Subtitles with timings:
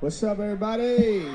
[0.00, 1.26] What's up, everybody?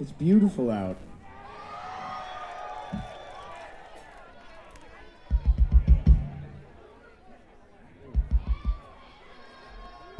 [0.00, 0.96] It's beautiful out.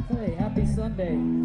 [0.09, 1.44] Hey, happy Sunday.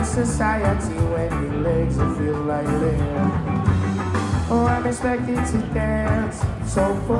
[0.00, 3.00] With society when your legs will feel like lead.
[4.50, 7.16] Oh, I'm expected to dance, so full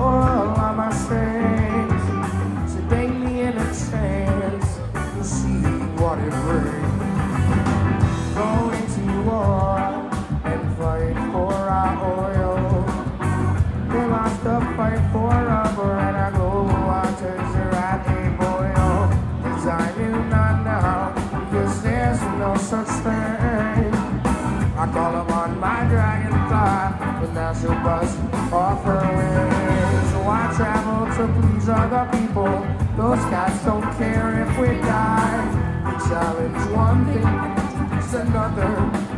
[32.31, 32.67] people.
[32.97, 35.83] Those guys don't care if we die.
[35.85, 38.73] We challenge one thing, it's another,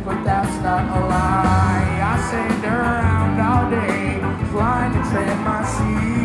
[0.05, 1.99] but that's not a lie.
[2.01, 4.19] I sailed around all day,
[4.51, 6.22] flying to tread my seas.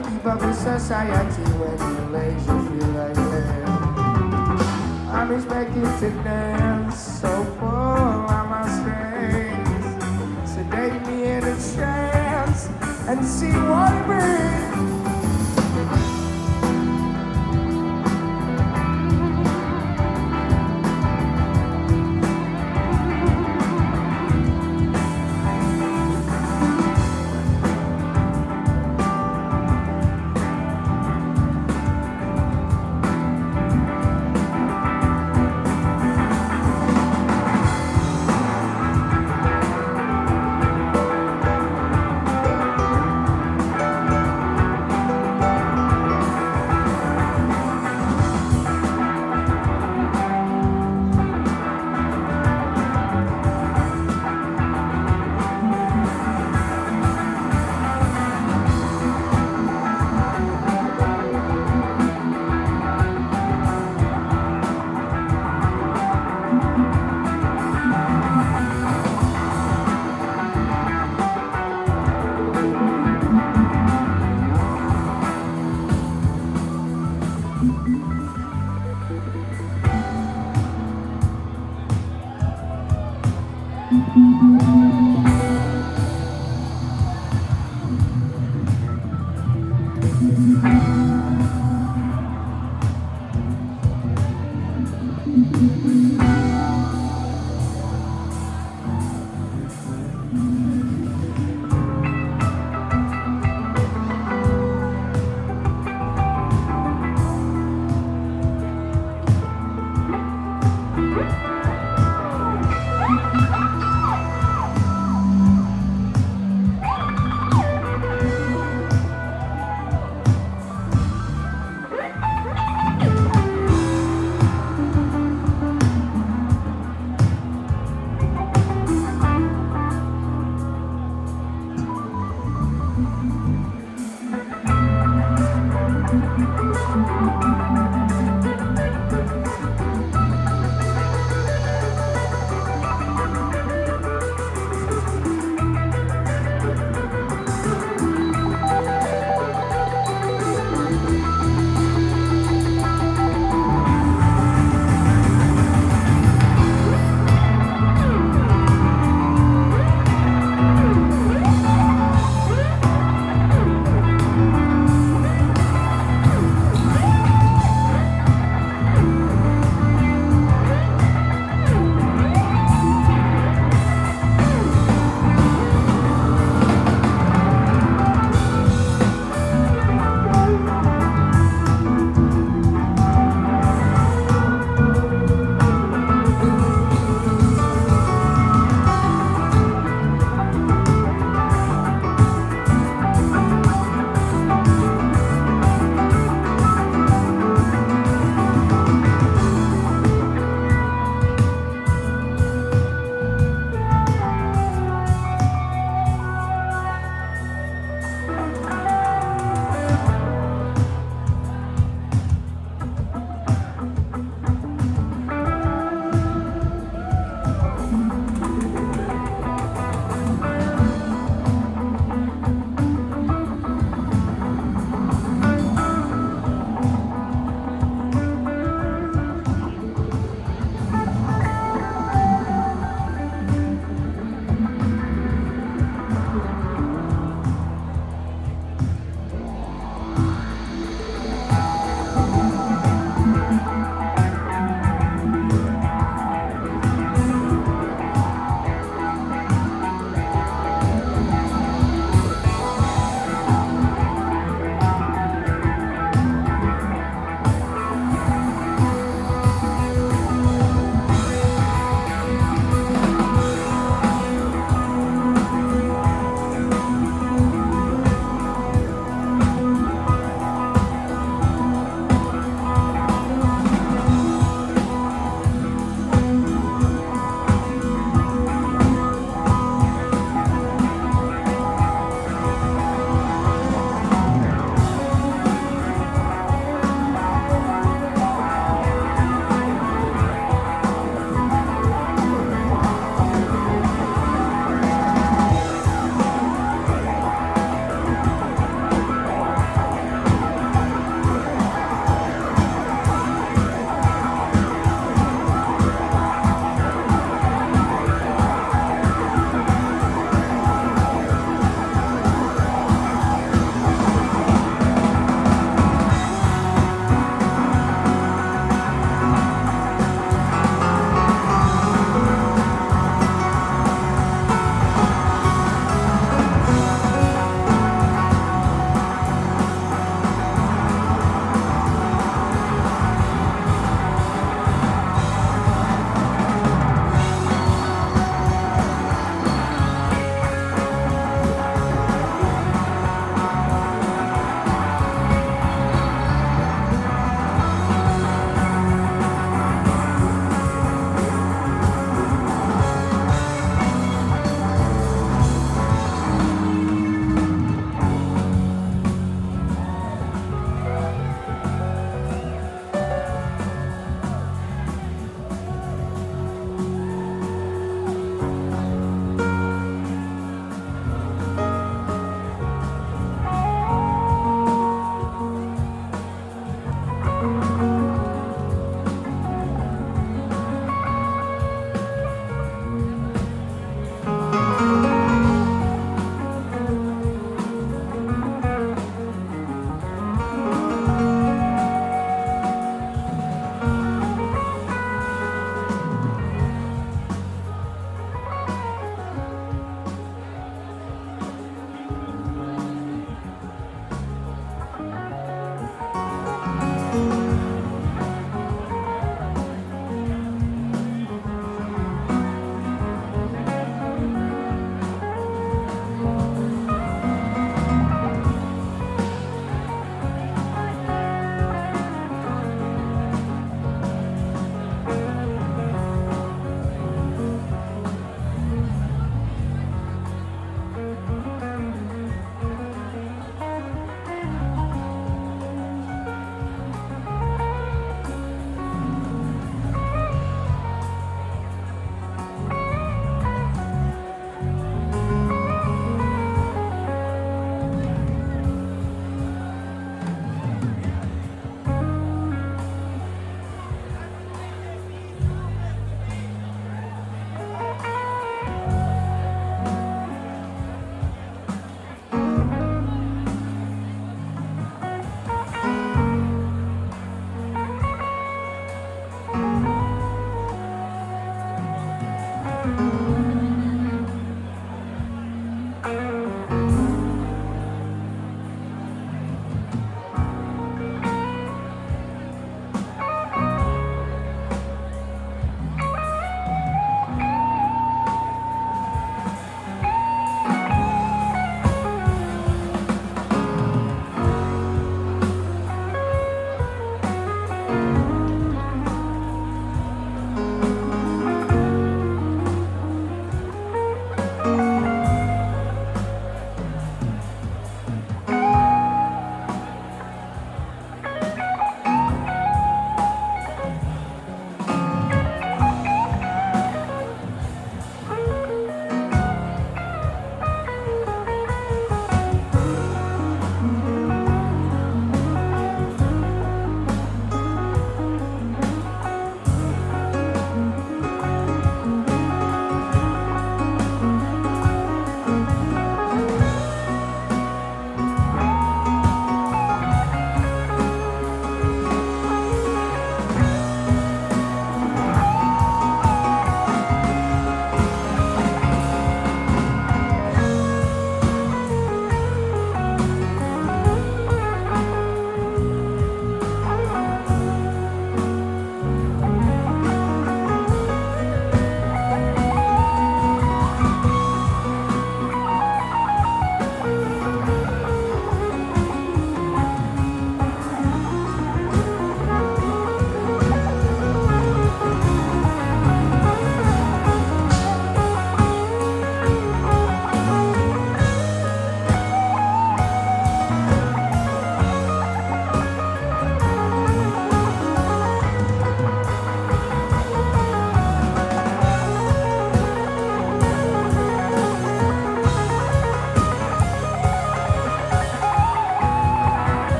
[0.00, 3.68] To keep up with society when you feel like lead.
[5.08, 10.48] I'm expected to dance, so full of my strength.
[10.48, 12.68] Sedate me in a trance
[13.08, 14.63] and see what it brings.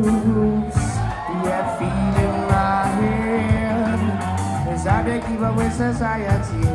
[0.00, 0.74] the rules
[1.28, 1.50] we
[2.24, 6.71] in my head as I keep up with society.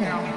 [0.00, 0.22] Right?
[0.22, 0.31] Hey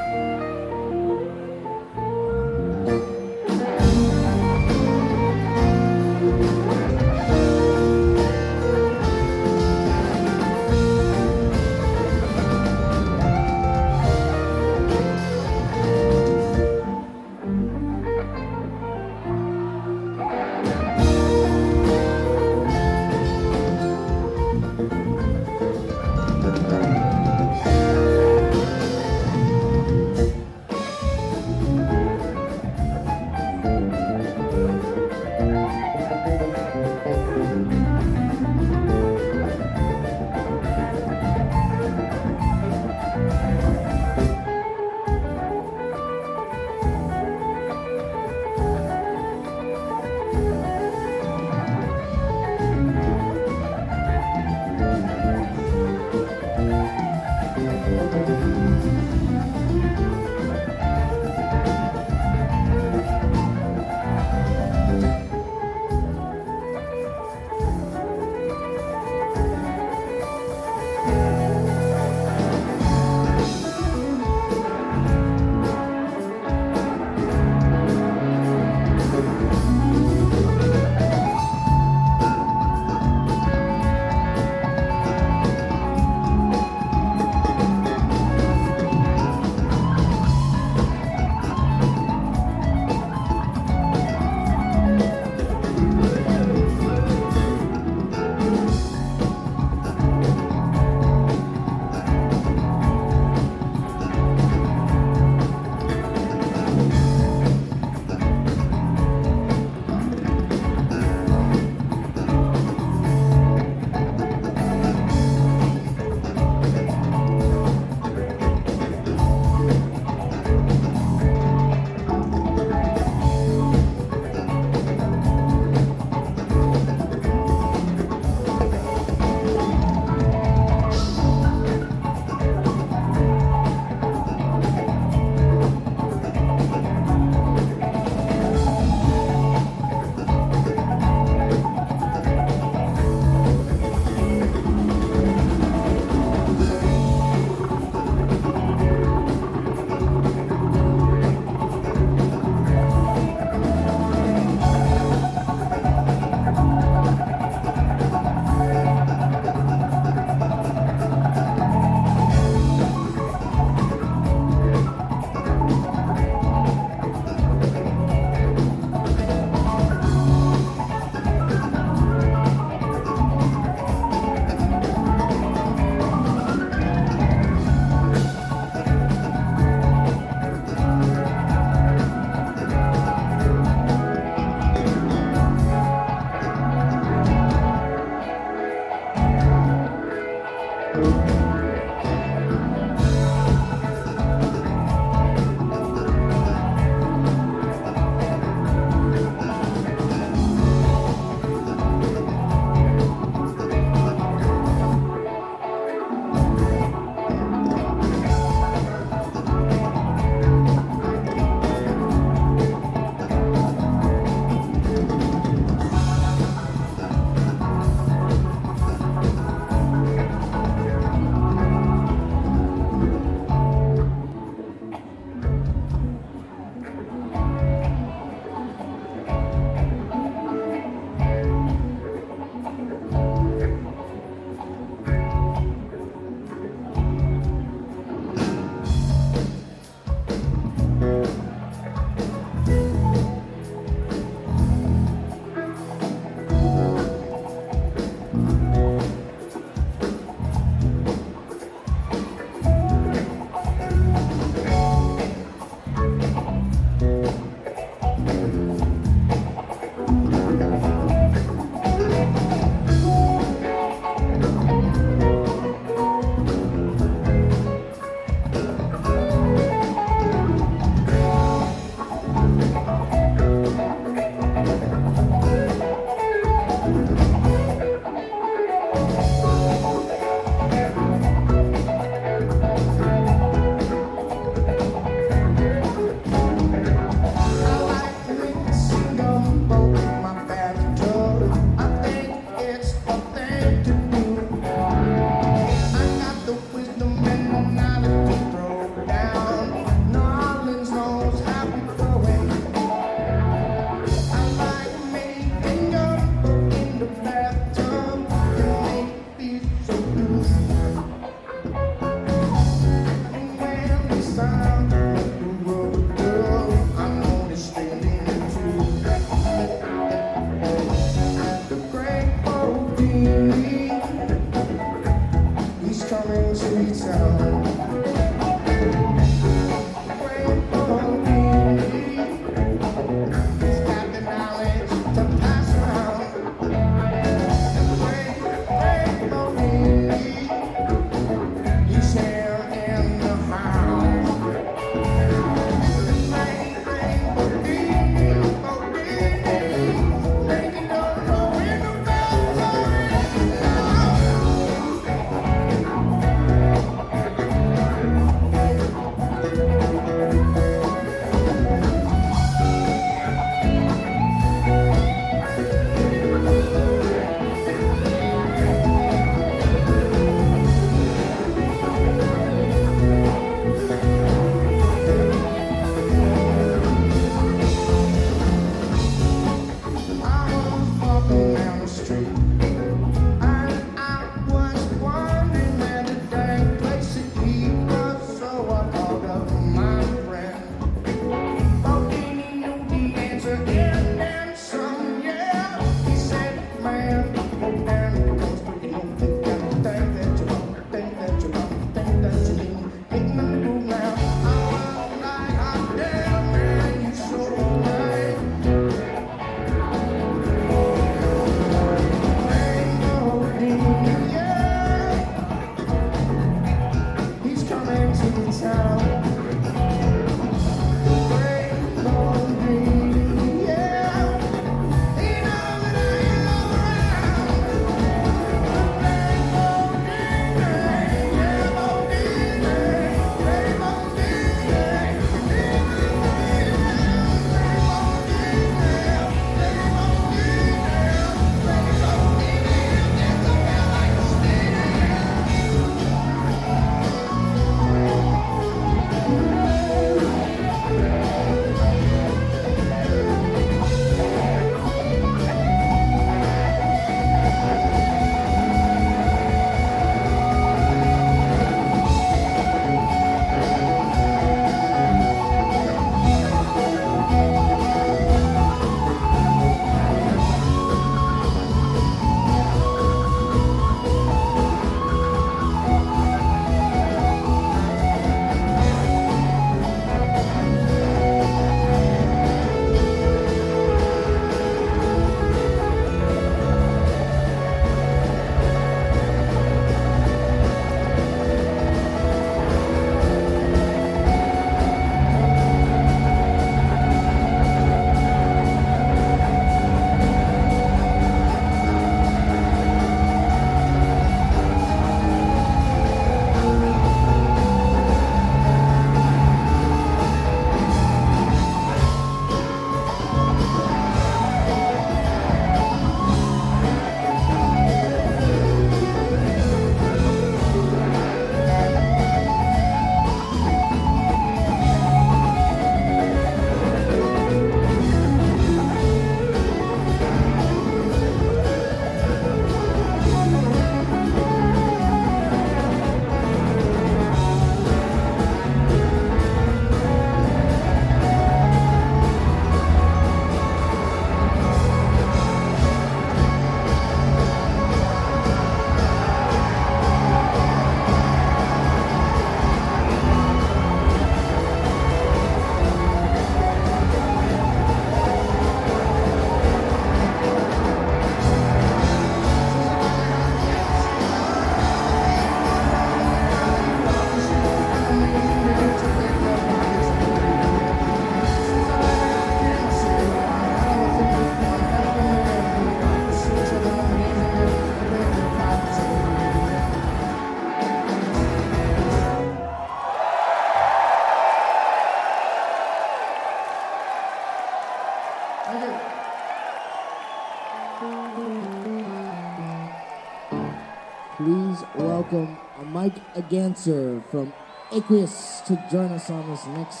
[596.34, 597.52] Mike Gantzer from
[597.92, 600.00] Aqueous to join us on this next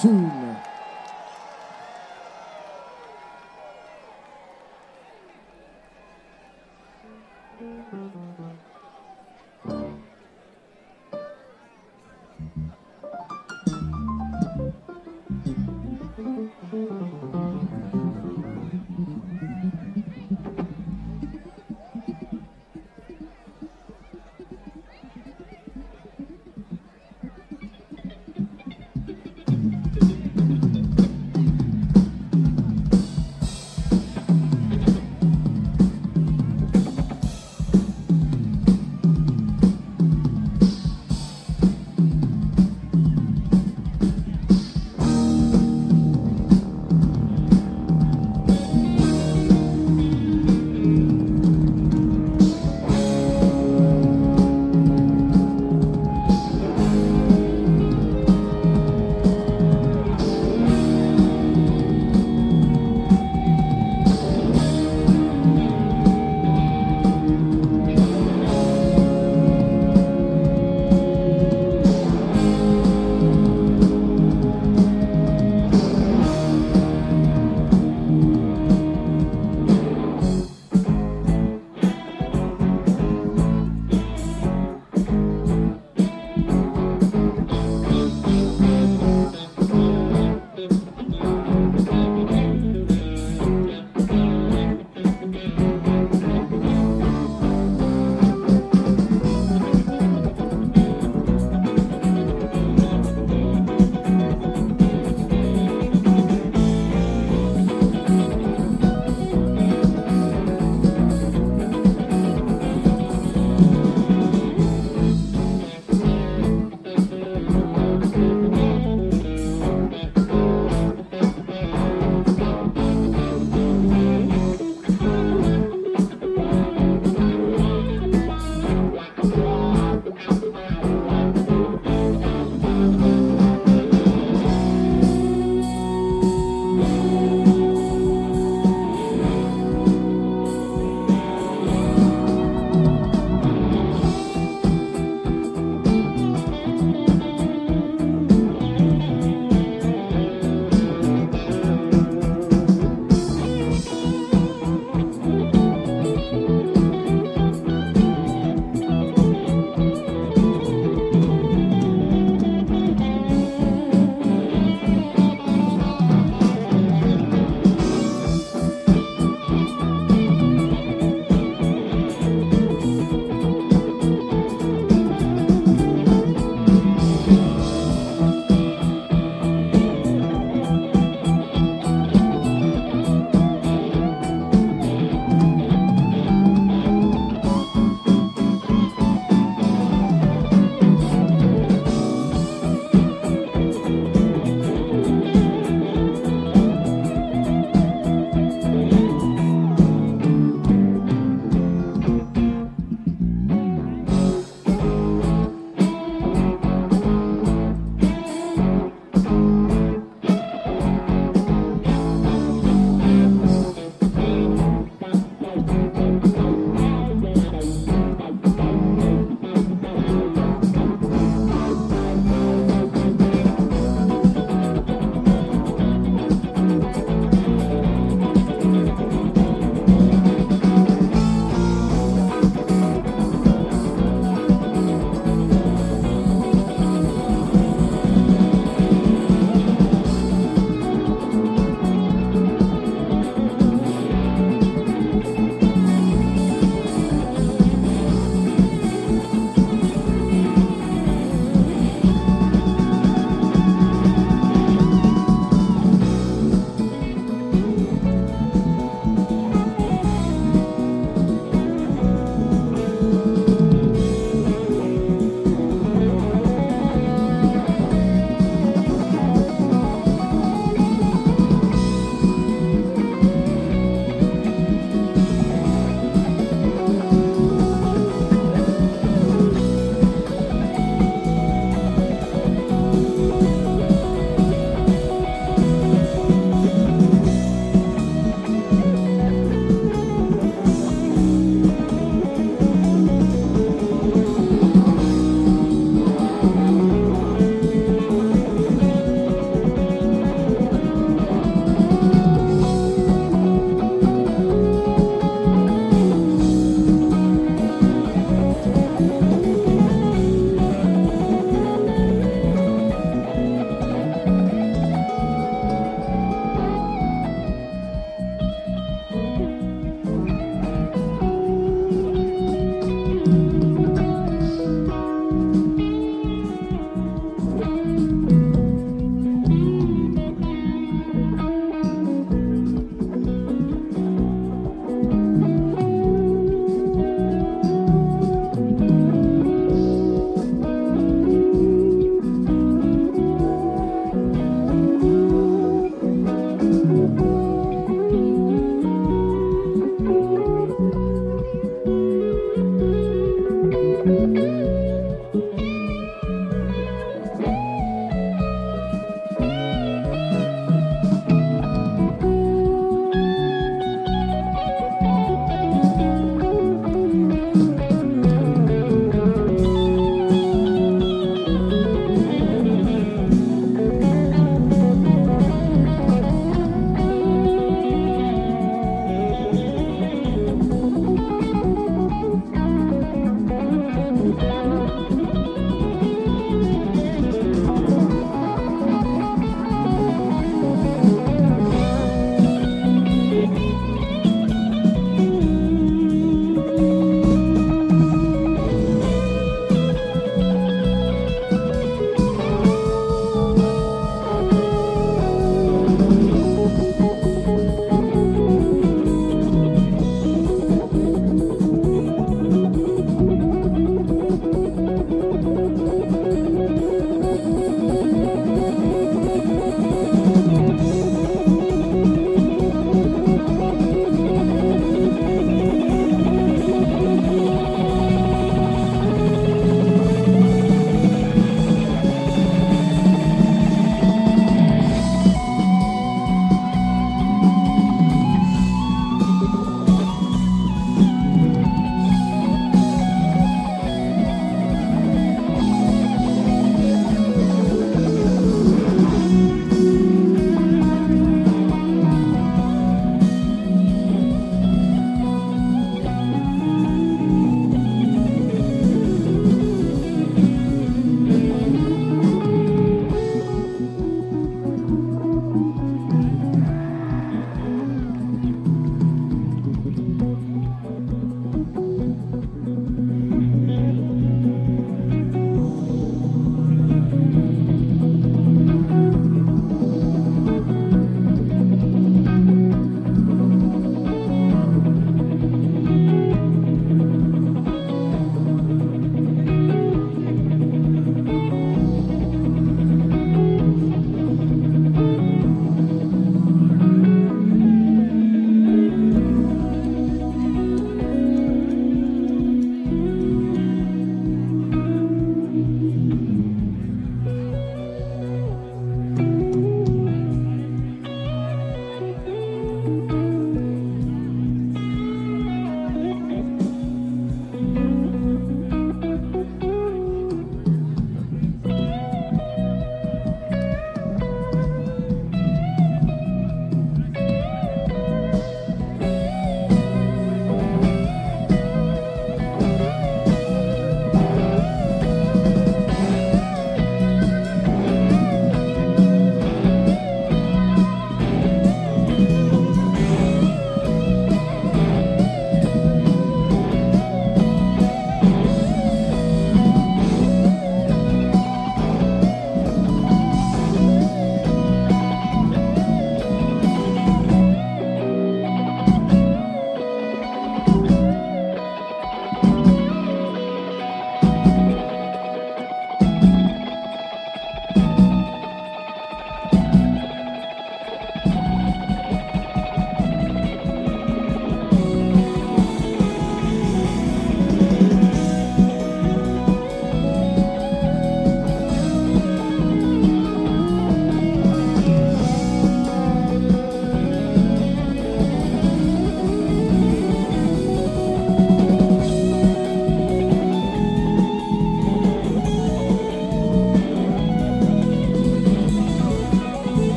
[0.00, 0.56] tune.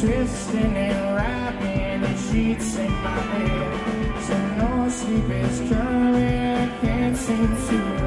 [0.00, 7.16] Twisting and wrapping the sheets in my head So no sleep is coming, I can't
[7.16, 7.97] seem to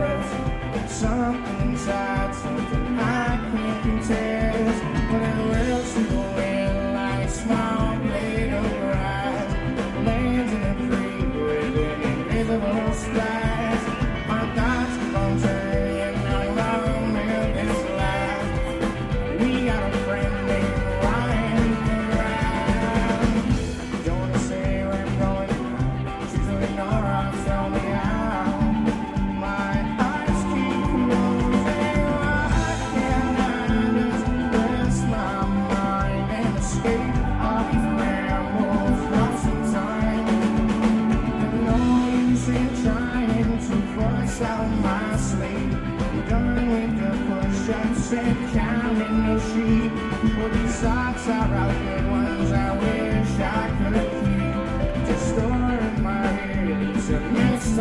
[48.12, 49.92] train counting no sheep.
[50.36, 52.52] Well, these socks are out good ones.
[52.52, 55.08] I wish I could keep.
[55.08, 56.96] Just storing my head.
[56.96, 57.80] It's a mixed